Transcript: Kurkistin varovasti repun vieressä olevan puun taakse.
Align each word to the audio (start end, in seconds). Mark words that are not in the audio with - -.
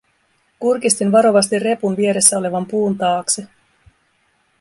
Kurkistin 0.59 1.11
varovasti 1.11 1.59
repun 1.59 1.97
vieressä 1.97 2.37
olevan 2.37 2.65
puun 2.65 2.97
taakse. 2.97 3.47